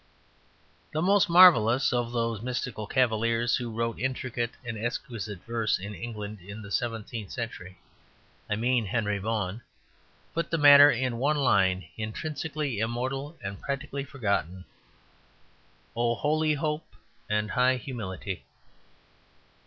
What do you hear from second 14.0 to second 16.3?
forgotten "Oh